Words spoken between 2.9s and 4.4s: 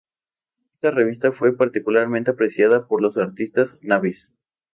los artistas Nabis.